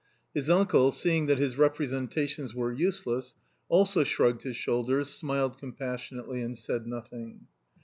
His 0.33 0.49
uncle, 0.49 0.89
see 0.89 1.15
ing 1.15 1.27
that 1.27 1.37
his 1.37 1.59
representations 1.59 2.55
were 2.55 2.73
useless, 2.73 3.35
also 3.69 4.03
shrugged 4.03 4.41
his 4.41 4.55
shoulders, 4.55 5.09
smiled 5.11 5.59
compassionately 5.59 6.41
and 6.41 6.57
said 6.57 6.87
nothing. 6.87 7.41